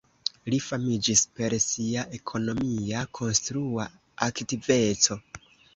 [0.53, 3.91] Li famiĝis per sia ekonomia konstrua
[4.31, 5.25] aktiveco.